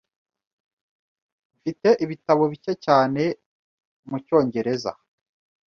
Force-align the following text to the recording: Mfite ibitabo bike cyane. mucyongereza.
Mfite 1.55 1.89
ibitabo 2.03 2.43
bike 2.51 2.73
cyane. 2.85 3.21
mucyongereza. 4.09 4.91